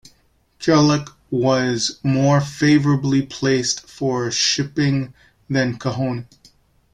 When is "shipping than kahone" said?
4.31-6.25